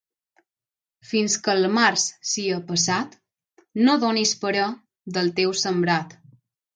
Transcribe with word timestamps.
Fins 1.09 1.33
que 1.47 1.51
el 1.57 1.67
març 1.73 2.05
sia 2.29 2.57
passat, 2.71 3.13
no 3.89 3.95
donis 4.05 4.31
parer 4.45 4.65
del 5.19 5.31
teu 5.41 5.55
sembrat. 5.65 6.17